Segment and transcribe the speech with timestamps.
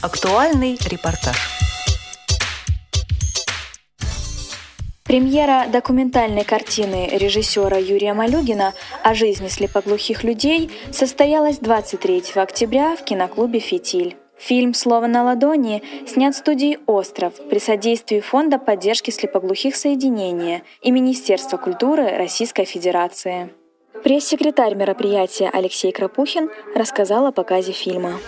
[0.00, 1.36] Актуальный репортаж.
[5.02, 13.58] Премьера документальной картины режиссера Юрия Малюгина о жизни слепоглухих людей состоялась 23 октября в киноклубе
[13.58, 14.16] «Фитиль».
[14.38, 20.92] Фильм «Слово на ладони» снят в студии «Остров» при содействии Фонда поддержки слепоглухих соединения и
[20.92, 23.50] Министерства культуры Российской Федерации.
[24.04, 28.20] Пресс-секретарь мероприятия Алексей Крапухин рассказал о показе фильма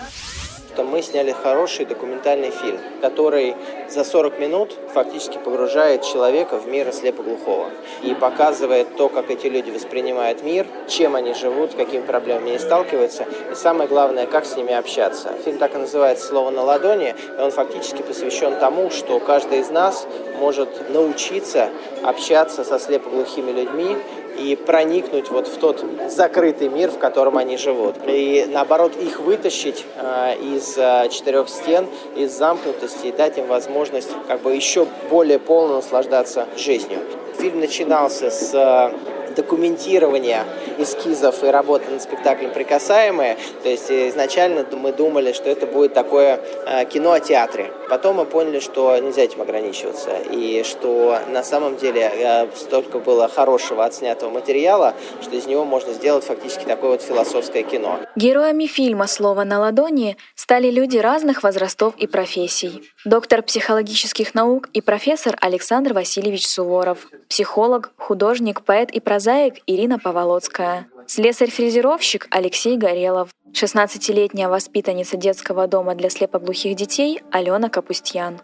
[0.81, 3.55] что мы сняли хороший документальный фильм, который
[3.87, 7.69] за 40 минут фактически погружает человека в мир слепоглухого
[8.01, 13.27] и показывает то, как эти люди воспринимают мир, чем они живут, какими проблемами они сталкиваются,
[13.51, 15.33] и самое главное, как с ними общаться.
[15.45, 19.69] Фильм так и называется «Слово на ладони», и он фактически посвящен тому, что каждый из
[19.69, 20.07] нас
[20.39, 21.69] может научиться
[22.03, 23.97] общаться со слепоглухими людьми,
[24.37, 27.95] и проникнуть вот в тот закрытый мир, в котором они живут.
[28.05, 34.09] И наоборот, их вытащить э, из э, четырех стен, из замкнутости и дать им возможность
[34.27, 36.99] как бы еще более полно наслаждаться жизнью.
[37.37, 38.93] Фильм начинался с
[39.35, 40.45] документирования
[40.77, 43.37] эскизов и работы над спектаклем «Прикасаемые».
[43.63, 47.71] То есть изначально мы думали, что это будет такое э, кино о театре.
[47.89, 50.11] Потом мы поняли, что нельзя этим ограничиваться.
[50.31, 55.93] И что на самом деле э, столько было хорошего отснятого материала, что из него можно
[55.93, 57.99] сделать фактически такое вот философское кино.
[58.15, 62.81] Героями фильма «Слово на ладони» стали люди разных возрастов и профессий.
[63.03, 70.87] Доктор психологических наук и профессор Александр Васильевич Суворов, психолог, художник, поэт и прозаик Ирина Поволоцкая,
[71.07, 78.39] слесарь-фрезеровщик Алексей Горелов, 16-летняя воспитанница детского дома для слепоглухих детей Алена Капустьян.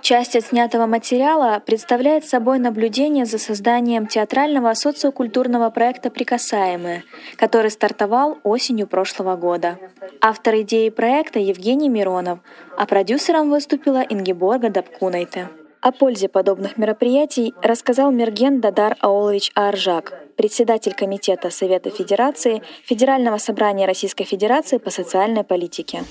[0.00, 7.04] Часть отснятого материала представляет собой наблюдение за созданием театрального социокультурного проекта «Прикасаемые»,
[7.36, 9.78] который стартовал осенью прошлого года.
[10.20, 12.38] Автор идеи проекта Евгений Миронов,
[12.76, 15.48] а продюсером выступила Ингеборга Дабкунайте.
[15.80, 23.86] О пользе подобных мероприятий рассказал Мерген Дадар Аолович Аржак, председатель Комитета Совета Федерации Федерального собрания
[23.86, 26.02] Российской Федерации по социальной политике.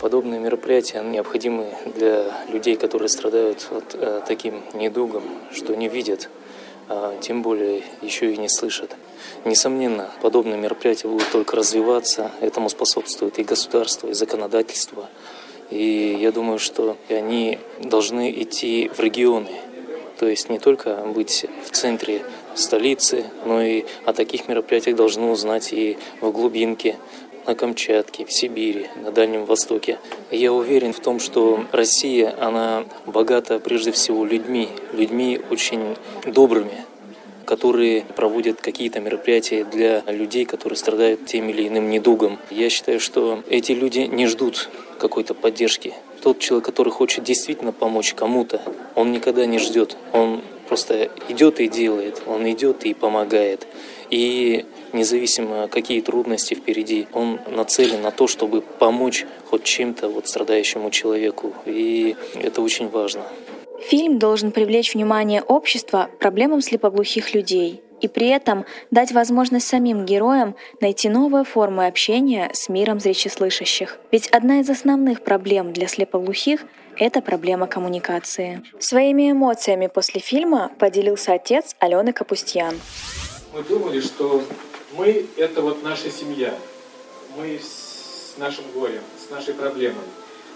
[0.00, 5.22] Подобные мероприятия необходимы для людей, которые страдают вот, э, таким недугом,
[5.52, 6.30] что не видят,
[6.88, 8.96] а тем более еще и не слышат.
[9.44, 15.08] Несомненно, подобные мероприятия будут только развиваться, этому способствует и государство, и законодательство–
[15.70, 19.50] и я думаю, что они должны идти в регионы,
[20.18, 22.22] то есть не только быть в центре
[22.54, 26.96] столицы, но и о таких мероприятиях должны узнать и в глубинке,
[27.46, 29.98] на Камчатке, в Сибири, на Дальнем Востоке.
[30.30, 35.96] Я уверен в том, что Россия, она богата прежде всего людьми, людьми очень
[36.26, 36.84] добрыми,
[37.44, 42.38] которые проводят какие-то мероприятия для людей, которые страдают тем или иным недугом.
[42.50, 44.68] Я считаю, что эти люди не ждут
[44.98, 45.94] какой-то поддержки.
[46.22, 48.60] Тот человек, который хочет действительно помочь кому-то,
[48.94, 49.96] он никогда не ждет.
[50.12, 53.66] Он просто идет и делает, он идет и помогает.
[54.10, 60.90] И независимо какие трудности впереди, он нацелен на то, чтобы помочь хоть чем-то вот страдающему
[60.90, 61.54] человеку.
[61.64, 63.22] И это очень важно.
[63.82, 70.54] Фильм должен привлечь внимание общества проблемам слепоглухих людей и при этом дать возможность самим героям
[70.80, 73.98] найти новые формы общения с миром зрячеслышащих.
[74.10, 76.64] Ведь одна из основных проблем для слепоглухих—
[76.96, 78.62] это проблема коммуникации.
[78.78, 82.74] Своими эмоциями после фильма поделился отец Алены Капустьян.
[83.52, 84.44] Мы думали, что
[84.92, 86.56] мы— это вот наша семья.
[87.36, 90.04] Мы с нашим горем, с нашей проблемой.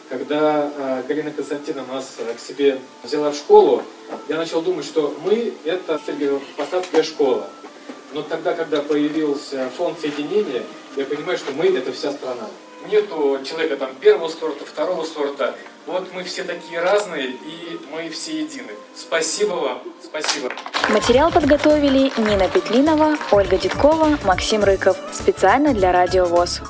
[0.08, 3.82] Когда э, Галина Константиновна нас э, к себе взяла в школу,
[4.28, 6.00] я начал думать, что мы– это
[6.56, 7.48] посадская школа.
[8.12, 10.62] Но тогда, когда появился фонд соединения,
[10.94, 12.48] я понимаю, что мы– это вся страна.
[12.88, 15.54] Нету человека там первого сорта, второго сорта.
[15.86, 18.72] Вот мы все такие разные, и мы все едины.
[18.94, 20.50] Спасибо вам, спасибо.
[20.88, 24.96] Материал подготовили Нина Петлинова, Ольга Дедкова, Максим Рыков.
[25.12, 26.60] Специально для Радио ВОЗ.